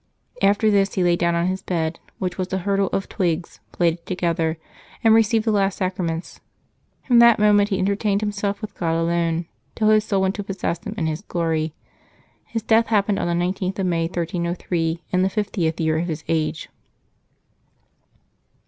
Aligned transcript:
After 0.41 0.71
this 0.71 0.95
he 0.95 1.03
lay 1.03 1.15
down 1.15 1.35
on 1.35 1.45
his 1.45 1.61
bed, 1.61 1.99
which 2.17 2.35
was 2.39 2.51
a 2.51 2.57
hurdle 2.57 2.87
of 2.91 3.07
twigs 3.07 3.59
plaited 3.71 4.03
together, 4.07 4.57
and 5.03 5.13
received 5.13 5.45
the 5.45 5.51
last 5.51 5.77
sacra 5.77 6.03
ments. 6.03 6.39
From 7.05 7.19
that 7.19 7.37
moment 7.37 7.69
he 7.69 7.77
entertained 7.77 8.21
himself 8.21 8.63
with 8.63 8.73
God 8.73 8.99
alone, 8.99 9.45
till 9.75 9.89
his 9.89 10.03
soul 10.03 10.21
went 10.23 10.33
to 10.33 10.43
possess 10.43 10.83
Him 10.83 10.95
in 10.97 11.05
His 11.05 11.21
glory. 11.21 11.75
His 12.47 12.63
death 12.63 12.87
happened 12.87 13.19
on 13.19 13.27
the 13.27 13.45
19th 13.45 13.77
of 13.77 13.85
May, 13.85 14.05
1303, 14.05 15.03
in 15.11 15.21
the 15.21 15.29
fiftieth 15.29 15.79
year 15.79 15.99
of 15.99 16.07
his 16.07 16.23
age. 16.27 16.67